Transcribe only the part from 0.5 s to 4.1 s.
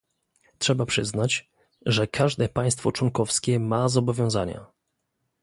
Trzeba przyznać, że każde państwo członkowskie ma